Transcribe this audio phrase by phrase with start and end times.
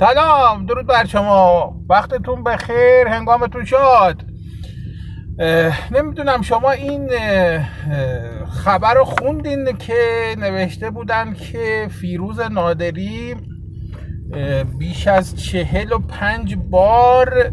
[0.00, 1.74] سلام درود بر شما.
[1.88, 4.24] وقتتون بخیر هنگامتون شاد.
[5.90, 7.08] نمی‌دونم شما این
[8.50, 9.94] خبر رو خوندین که
[10.38, 13.34] نوشته بودن که فیروز نادری
[14.78, 17.52] بیش از چهل و پنج بار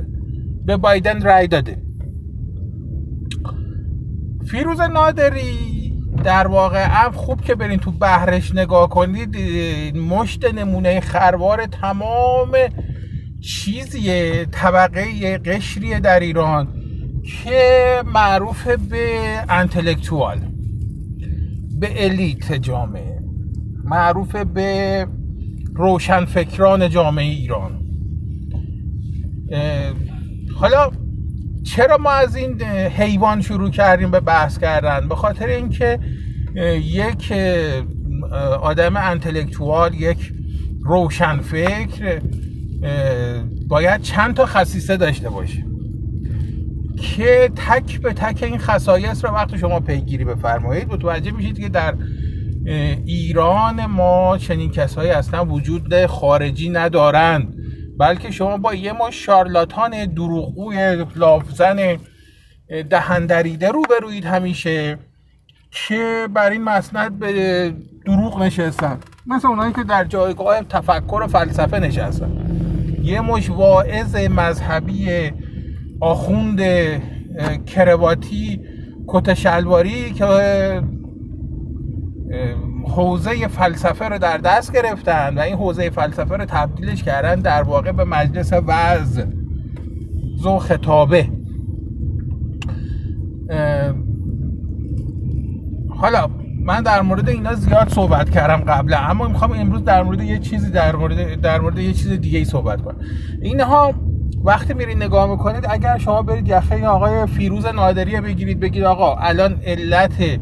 [0.66, 1.78] به بایدن رای داده.
[4.52, 5.75] فیروز نادری
[6.26, 9.38] در واقع هم خوب که برین تو بهرش نگاه کنید.
[9.98, 12.52] مشت نمونه خروار تمام
[13.42, 16.68] چیزیه طبقه قشریه در ایران
[17.44, 19.20] که معروف به
[19.50, 20.40] انتلکتوال
[21.80, 23.20] به الیت جامعه
[23.84, 25.08] معروف به
[25.76, 27.82] روشنفکران جامعه ایران.
[30.56, 30.92] حالا
[31.66, 32.62] چرا ما از این
[32.98, 36.00] حیوان شروع کردیم به بحث کردن؟ به خاطر اینکه
[36.84, 37.34] یک
[38.62, 40.34] آدم انتلکتوال یک
[40.84, 42.22] روشنفکر
[43.68, 45.66] باید چند تا خصیصه داشته باشه
[47.02, 50.88] که تک به تک این خصایص رو وقتی شما پیگیری بفرمایید.
[50.88, 51.96] متوجه میشید که در
[53.06, 57.55] ایران ما چنین کسایی اصلا وجود خارجی ندارند.
[58.00, 61.98] بلکه شما با یه ما شارلاتان دروغگوی لافزن
[62.90, 64.98] دهندریده رو بروید همیشه
[65.72, 67.74] که بر این مسند به
[68.06, 68.98] دروغ نشستن.
[69.28, 72.32] مثل اونایی که در جایگاه تفکر و فلسفه نشستن.
[73.04, 75.32] یه مش واعظ مذهبی
[76.02, 76.62] آخوند
[77.66, 78.62] کرواتی
[79.08, 80.26] کت شلواری که
[82.88, 87.92] حوزه فلسفه رو در دست گرفتن و این حوزه فلسفه رو تبدیلش کردن در واقع
[87.92, 89.22] به مجلس وز
[90.38, 91.30] زو خطابه
[95.90, 96.30] حالا
[96.64, 100.72] من در مورد اینا زیاد صحبت کردم قبلا اما می‌خوام امروز در مورد یه چیزی
[100.72, 102.98] در مورد در مورد یه چیز دیگه ای صحبت کنم.
[103.42, 103.94] اینها
[104.44, 109.58] وقتی میرید نگاه می‌کنید اگر شما برید یخه آقای فیروز نادری بگیرید بگید آقا الان
[109.66, 110.40] علت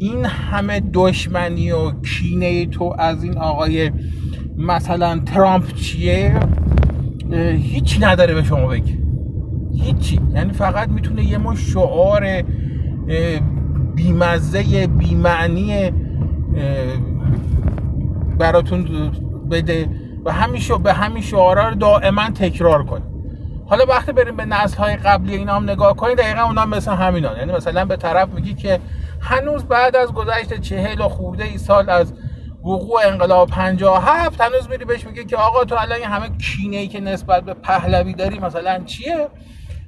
[0.00, 3.90] این همه دشمنی و کینه تو از این آقای
[4.58, 6.40] مثلا ترامپ چیه؟
[7.52, 8.98] هیچی نداره به شما بگی
[9.82, 10.20] هیچی.
[10.34, 12.42] یعنی فقط می‌تونه یه ما شعار
[13.94, 15.92] بیمزه بیمعنی
[18.38, 19.10] براتون
[19.50, 19.88] بده
[20.24, 23.02] و همین به همین شعارها رو دائما تکرار کنه.
[23.66, 27.36] حالا وقتی بریم به نسل های قبلی اینا هم نگاه کنید دقیقا اونا مثل همینان.
[27.36, 28.80] یعنی مثلا به طرف میگی که
[29.20, 32.12] هنوز بعد از گذشت چهل و خورده ای سال از
[32.64, 37.00] وقوع انقلاب 57 هنوز میری بهش میگه که آقا تو الان همه کینه ای که
[37.00, 39.28] نسبت به پهلوی داری مثلا چیه؟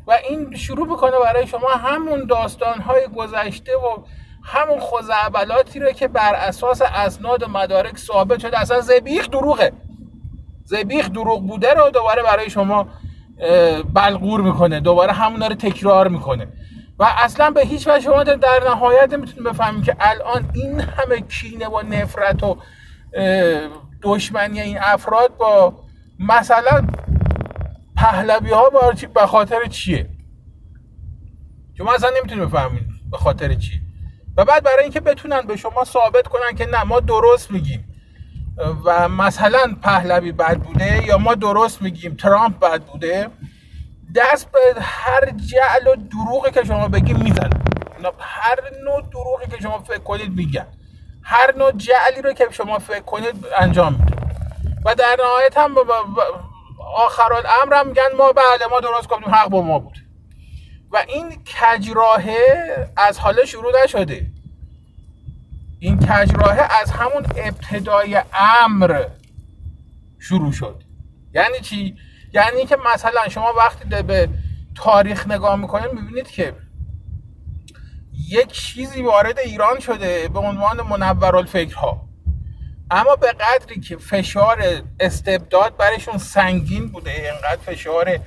[0.06, 4.02] و این شروع بکنه برای شما همون داستان های گذشته و
[4.42, 8.60] همون خزعبلاتی رو که بر اساس اسناد و مدارک ثابت شده.
[8.60, 9.72] اصلا زبیخ دروغه.
[10.64, 12.86] زبیخ دروغ بوده رو دوباره برای شما
[13.94, 14.80] بلغور می‌کنه.
[14.80, 16.48] دوباره همون رو تکرار می‌کنه.
[16.98, 21.68] و اصلا به هیچ وجه شما در نهایت نمی‌تونید بفهمید که الان این همه کینه
[21.68, 22.56] و نفرت و
[24.02, 25.74] دشمنی این افراد با
[26.18, 26.86] مثلا
[27.96, 28.70] پهلوی ها
[29.14, 30.08] به خاطر چیه؟
[31.78, 33.80] شما اصلا نمی‌تونید بفهمید به خاطر چیه.
[34.36, 37.88] و بعد برای اینکه بتونن به شما ثابت کنن که نه ما درست میگیم.
[38.84, 43.28] و مثلا پهلوی بد بوده یا ما درست میگیم ترامپ بد بوده
[44.14, 47.62] دست به هر جعل و دروغی که شما بگیم می‌زنن
[48.18, 50.66] هر نوع دروغی که شما فکر کنید میگن.
[51.22, 54.16] هر نوع جعلی رو که شما فکر کنید انجام میده.
[54.84, 55.74] و در نهایت هم
[56.96, 59.98] آخر الامر هم میگن ما بله ما درست گفتیم حق با ما بود.
[60.90, 64.26] و این کجراهه از حالا شروع نشده.
[65.80, 68.22] این کجراهه از همون ابتدای
[68.64, 69.04] امر
[70.18, 70.82] شروع شد.
[71.34, 71.96] یعنی چی؟
[72.32, 74.28] یعنی که مثلا شما وقتی به
[74.74, 76.54] تاریخ نگاه می‌کنید می‌بینید که
[78.28, 82.08] یک چیزی وارد ایران شده به عنوان منورالفکرها.
[82.90, 88.18] اما به قدری که فشار استبداد برشون سنگین بوده اینقدر فشار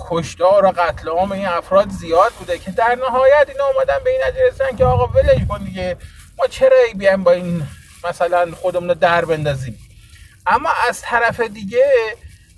[0.00, 4.20] کشتار و قتل عام این افراد زیاد بوده که در نهایت اینا اومدن به این
[4.28, 5.96] نتیجه که آقا ولش کن دیگه
[6.38, 7.66] ما چرا بیایم با این
[8.08, 9.78] مثلا خودمون رو در بندازیم؟
[10.46, 11.84] اما از طرف دیگه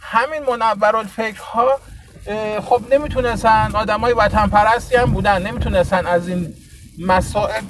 [0.09, 1.79] همین منورالفکرها
[2.63, 6.55] خب نمی‌تونستن های وطن پرستی هم بودن نمی‌تونستن از این
[6.99, 7.63] مسائل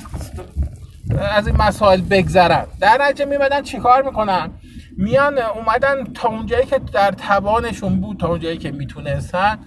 [1.20, 2.66] از این مسائل بگذرن.
[2.80, 4.50] در نتیجه میمدن چیکار می‌کنن؟
[4.96, 9.58] میان اومدن تا اونجایی که در توانشون بود تا اونجایی که می‌تونستن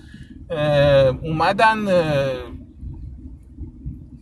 [1.22, 1.78] اومدن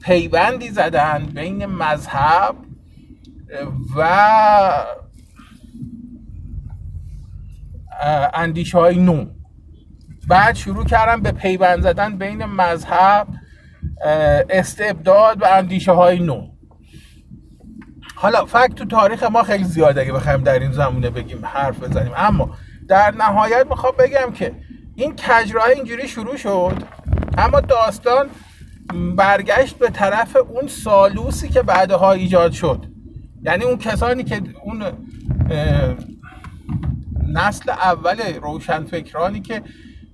[0.01, 2.55] پیوندی زدن بین مذهب
[3.97, 4.07] و
[8.33, 9.25] اندیشه های نو.
[10.27, 13.27] بعد شروع کردن به پیوند زدن بین مذهب
[14.49, 16.47] استبداد و اندیشه های نو.
[18.15, 22.11] حالا فکت تو تاریخ ما خیلی زیاده اگه بخوایم در این زمونه بگیم حرف بزنیم.
[22.15, 22.49] اما
[22.87, 24.53] در نهایت می‌خوام بگم که
[24.95, 26.83] این کجراه اینجوری شروع شد
[27.37, 28.29] اما داستان
[29.15, 32.85] برگشت به طرف اون سالوسی که بعدها ایجاد شد.
[33.41, 34.83] یعنی اون کسانی که اون
[37.33, 39.63] نسل اول روشنفکرانی که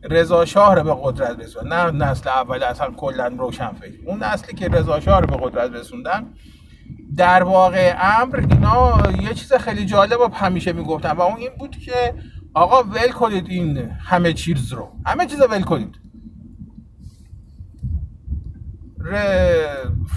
[0.03, 3.93] رضا شاه رو به قدرت رسوندن نه نسل اول اصلا کلا روشنفکر.
[4.05, 6.25] اون نسلی که رضا شاه رو به قدرت رسوندن
[7.15, 11.77] در واقع امر اینا یه چیز خیلی جالب و همیشه می‌گفتن و اون این بود
[11.77, 12.13] که
[12.53, 14.89] آقا ول کنید این همه چیز رو.
[15.05, 15.95] همه چیز رو ول کنید.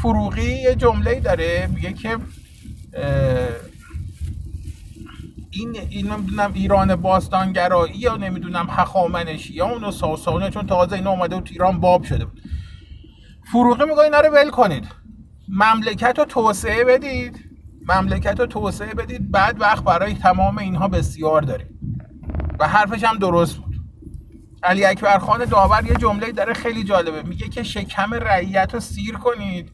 [0.02, 2.16] فروغی یه جمله داره میگه که
[5.58, 11.48] این این نمی‌دونم ایران باستانگرایی یا نمی‌دونم هخامنشیان و ساسانه چون تازه اینا اومده بود
[11.52, 12.40] ایران باب شده بود.
[13.52, 14.88] فروغی میگه اینا رو ول کنید.
[15.48, 17.44] مملکت رو توسعه بدید.
[17.88, 19.30] مملکت رو توسعه بدید.
[19.30, 21.68] بعد وقت برای تمام اینها بسیار داریم.
[22.60, 23.74] و حرفش هم درست بود.
[24.62, 27.22] علی اکبر خان داور یه جمله داره خیلی جالبه.
[27.22, 29.72] میگه که شکم رعیت رو سیر کنید.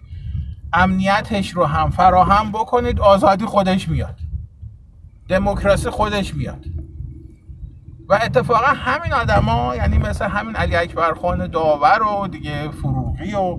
[0.72, 3.00] امنیتش رو هم فراهم بکنید.
[3.00, 4.21] آزادی خودش میاد.
[5.28, 6.64] دموکراسی خودش میاد.
[8.08, 13.58] و اتفاقا همین آدما یعنی مثل همین علی اکبر خان داور و دیگه فروغی و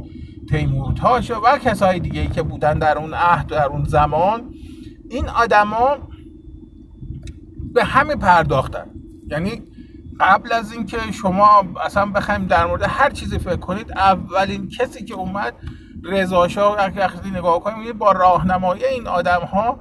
[0.50, 4.54] تیمورتاش و کسای دیگه که بودن در اون عهد در اون زمان
[5.10, 5.98] این آدما
[7.74, 8.86] به همین پرداختن.
[9.28, 9.62] یعنی
[10.20, 15.14] قبل از اینکه شما اصلا بخوایم در مورد هر چیزی فکر کنید اولین کسی که
[15.14, 15.54] اومد
[16.04, 19.80] رضا شاه وقتی نگاه کنیم با راهنمایی این آدم ها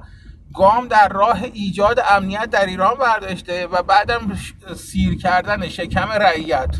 [0.53, 4.37] گام در راه ایجاد امنیت در ایران برداشته و بعدم
[4.75, 6.75] سیر کردن شکم رعیت.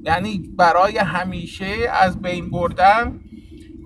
[0.00, 3.20] یعنی برای همیشه از بین بردن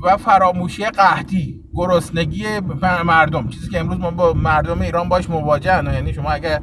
[0.03, 2.61] و فراموشی قحطی گرسنگی
[3.05, 3.49] مردم.
[3.49, 6.61] چیزی که امروز ما با مردم ایران باش مواجه یعنی شما اگر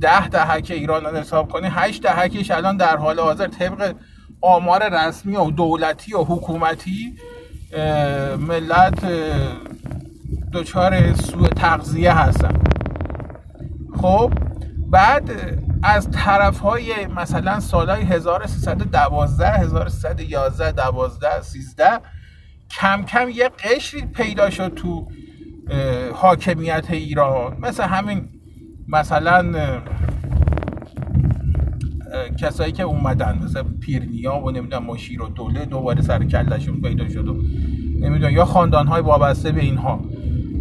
[0.00, 3.94] ده دهک ایران رو حساب کنی هشت دهکش الان در حال حاضر طبق
[4.40, 7.16] آمار رسمی و دولتی و حکومتی
[8.38, 9.04] ملت
[10.52, 12.54] دچار سوء تغذیه هستن
[13.96, 14.32] خب
[14.90, 15.30] بعد
[15.82, 21.84] از طرف های مثلا سالهای 1312 1311 12 13
[22.70, 25.06] کم کم یه قشری پیدا شد تو
[26.14, 27.56] حاکمیت ایران.
[27.60, 28.28] مثل همین
[28.88, 29.52] مثلا
[32.40, 37.28] کسایی که اومدن مثل پیرنیا و نمی‌دونم مشیر و دوله دوباره سر کلشون پیدا شد
[37.28, 37.36] و
[38.00, 40.00] نمی‌دونم یا خاندان های وابسته به اینها.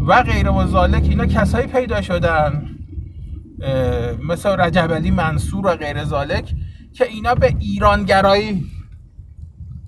[0.09, 2.69] و غیر و ذالک اینا کسایی پیدا شدن.
[4.23, 6.53] مثل رجب منصور و غیر ذالک
[6.93, 8.65] که اینا به ایرانگرایی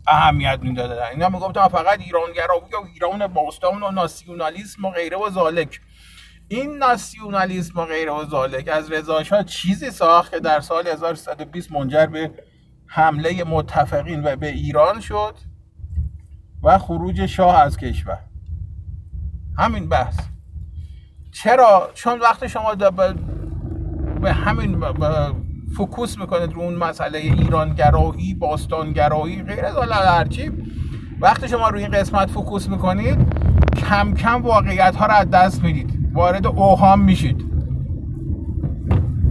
[0.07, 1.03] اهمیت می‌دادن.
[1.11, 5.79] اینا می‌گفتن فقط ایرانگرایی و ایران باستان و ناسیونالیسم و غیره و ذالک
[6.47, 12.05] این ناسیونالیسم و غیره و ذالک از رضا چیزی ساخت که در سال 1320 منجر
[12.05, 12.31] به
[12.87, 15.35] حمله متفقین و به ایران شد
[16.63, 18.30] و خروج شاه از کشور.
[19.57, 20.17] همین بحث.
[21.31, 22.75] چرا؟ چون وقتی شما
[24.21, 24.79] به همین
[25.77, 30.51] فکوس می‌کنید رو اون مسئله ایرانگرایی باستانگرایی غیر از هرچی
[31.21, 33.17] وقتی شما روی این قسمت فکوس می‌کنید
[33.77, 36.09] کم کم واقعیت ها رو از دست می‌دید.
[36.13, 37.45] وارد اوهام میشید.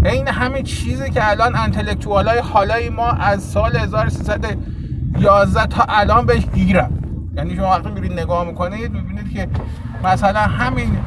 [0.05, 6.47] این همه چیزی که الان انتلکتوال های حالای ما از سال 1311 تا الان بهش
[6.55, 7.00] گیرن.
[7.37, 9.49] یعنی شما وقتی میرید نگاه می‌کنید می‌بینید که
[10.05, 10.99] مثلا همین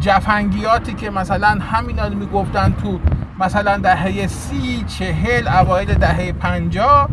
[0.00, 3.00] جفنگیاتی که مثلا همین می‌گفتن تو
[3.40, 7.08] مثلا دهه سی چهل اوایل دهه پنجا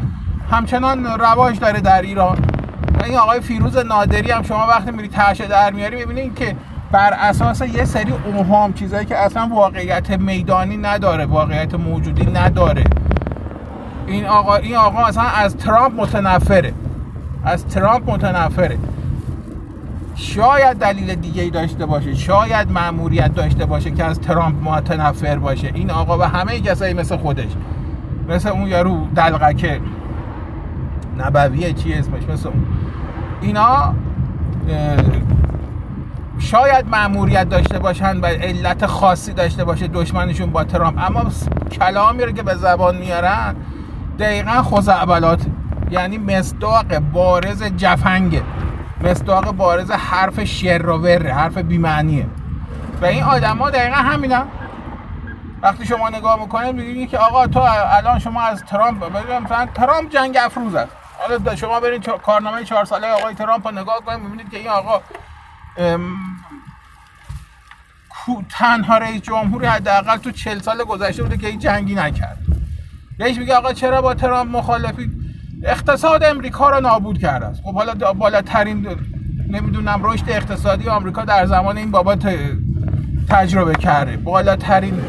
[0.52, 2.38] همچنان رواج داره در ایران.
[3.06, 6.56] این آقای فیروز نادری هم شما وقتی میری تشه در میاری می‌بینید که
[6.92, 12.84] بر اساس یه سری اوهام چیزایی که اصلا واقعیت میدانی نداره واقعیت موجودی نداره.
[14.08, 16.74] این آقا این آقا اصلا از ترامپ متنفره.
[17.44, 18.78] از ترامپ متنفره.
[20.16, 22.16] شاید دلیل دیگه ای داشته باشه.
[22.16, 25.72] شاید مأموریت داشته باشه که از ترامپ متنفر باشه.
[25.74, 27.50] این آقا و همه کسایی مثل خودش.
[28.30, 29.82] مثل اون یارو دلغکه
[31.18, 32.66] نبویه چی اسمش؟ مثل اون.
[33.42, 33.94] اینا
[36.40, 41.08] شاید مأموریت داشته باشن و علت خاصی داشته باشه دشمنشون با ترامپ.
[41.08, 41.24] اما
[41.72, 43.56] کلامی رو که به زبان میارن
[44.20, 45.46] دقیقا خزعبلات
[45.90, 48.44] یعنی مصداق بارز جفنگه.
[49.04, 52.26] مصداق بارز حرف شر و حرف بیمعنیه.
[53.02, 54.46] و این آدما دقیقا همینا
[55.62, 60.38] وقتی شما نگاه می‌کنید میگید که آقا تو الان شما از ترامپ مثلا ترامپ جنگ
[60.42, 60.92] افروز است.
[61.18, 65.02] حالا شما برید کارنامه چهار ساله آقای ترامپ رو نگاه کنید می‌بینید که این آقا
[68.50, 72.38] تنها رئیس جمهوری حداقل تو 40 سال گذشته بوده که این جنگی نکرد.
[73.20, 75.19] رئیس میگه آقا چرا با ترامپ مخالفی؟
[75.64, 77.62] اقتصاد امریکا رو نابود کرده است.
[77.64, 78.88] خب حالا بالاترین
[79.50, 82.18] نمی‌دونم رشد اقتصادی آمریکا در زمان این بابا
[83.30, 84.18] تجربه کرده.
[84.18, 85.02] بالاترین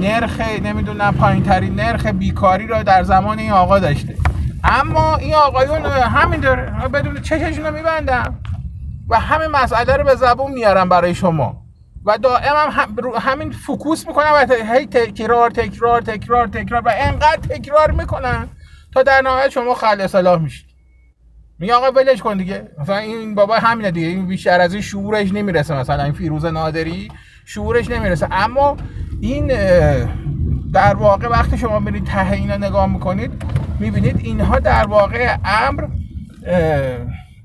[0.00, 4.14] نرخ نمی‌دونم پایین ترین نرخ بیکاری رو در زمان این آقا داشته.
[4.64, 6.88] اما این آقایون همین داره.
[6.92, 8.38] بدون چششون رو میبندن
[9.08, 11.62] و همین مسئله رو به زبون میارن برای شما.
[12.04, 12.88] و دائم هم
[13.20, 18.48] همین فکوس می‌کنن و هی تکرار تکرار تکرار تکرار و انقدر تکرار می‌کنن
[18.92, 20.66] تا در نهایت شما خل اصلاح میشید.
[21.58, 22.68] میگه آقا ولش کن دیگه.
[22.78, 24.06] مثلا این بابا همینه دیگه.
[24.06, 26.04] این بیشتر از این شعورش نمی‌رسه مثلا.
[26.04, 27.08] این فیروز نادری
[27.44, 28.28] شعورش نمی‌رسه.
[28.30, 28.76] اما
[29.20, 29.46] این
[30.72, 33.42] در واقع وقتی شما برید ته اینا نگاه می‌کنید
[33.80, 35.84] می‌بینید اینها در واقع امر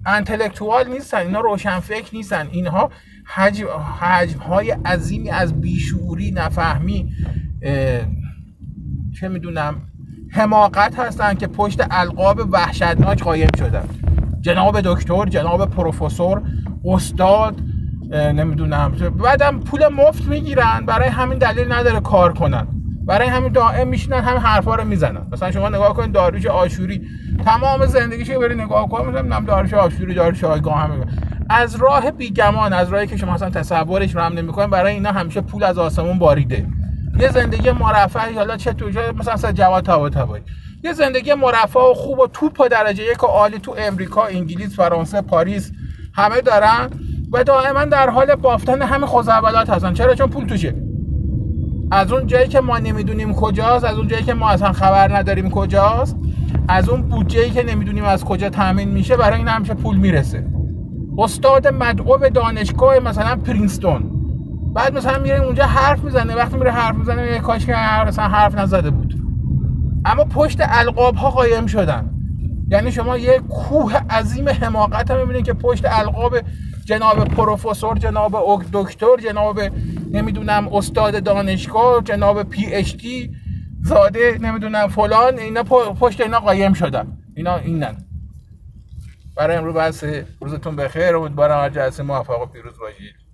[0.06, 1.18] انتلکتوال نیستن.
[1.18, 2.48] اینا روشنفکر نیستن.
[2.52, 2.92] اینها
[3.26, 3.68] حجم,
[4.00, 7.12] حجم های عظیمی از بیشوری نفهمی
[9.20, 9.82] چه می‌دونم
[10.32, 13.84] حماقت هستن که پشت القاب وحشتناک قایم شدن
[14.42, 16.42] جناب دکتر جناب پروفسور
[16.86, 17.56] استاد
[18.12, 18.92] نمی‌دونم
[19.24, 22.68] بعدم پول مفت می‌گیرن برای همین دلیل نداره کار کنن.
[23.06, 25.22] برای همین دائم میشینن همین حرفا رو می‌زنن.
[25.32, 27.02] مثلا شما نگاه کنید داروش آشوری.
[27.46, 31.06] تمام زندگیشو بری نگاه کن مثلا داروش آشوری داروش آگاه همه
[31.50, 35.42] از راه بیگمان از راهی که شما اصلا تصورش رو هم نمی‌کنین برای اینا همیشه
[35.42, 36.68] پول از آسمون باریده.
[37.20, 38.86] یه زندگی مرفه حالا چه تو
[39.20, 40.44] مثلا از جواد طباطبایی
[40.84, 45.22] یه زندگی مرفه و خوب و توپ درجه یک و عالی تو امریکا انگلیس فرانسه
[45.22, 45.72] پاریس
[46.14, 46.90] همه دارن
[47.32, 49.94] و دائما در حال بافتن همه خوزعبلات هستن.
[49.94, 50.76] چرا؟ چون پول توشه.
[51.92, 55.50] از اون جایی که ما نمی‌دونیم کجاست از اون جایی که ما اصلا خبر نداریم
[55.50, 56.18] کجاست
[56.68, 60.48] از اون بودجه که نمی‌دونیم از کجا تامین میشه برای این همیشه پول می‌رسه.
[61.18, 64.15] استاد مدعو دانشگاه مثلا پرینستون.
[64.76, 66.36] بعد مثلا میره اونجا حرف می‌زنه.
[66.36, 67.76] وقتی میره حرف می‌زنه یه کاش که
[68.08, 69.16] مثلا حرف نزده بود.
[70.06, 72.12] اما پشت القاب ها قایم شدن.
[72.70, 76.38] یعنی شما یه کوه عظیم حماقت هم می‌بینید که پشت القاب
[76.86, 79.60] جناب پروفسور جناب دکتر جناب
[80.12, 83.32] نمی‌دونم استاد دانشگاه جناب پی اچ دی
[83.82, 85.64] زاده نمی‌دونم فلان اینا
[86.00, 87.18] پشت اینا قایم شدن.
[87.36, 87.96] اینا اینن.
[89.38, 90.04] برای امروز بس
[90.42, 91.16] روزتون بخیر.
[91.16, 93.25] امیدوارم هر جلسه موفق و پیروز باشید.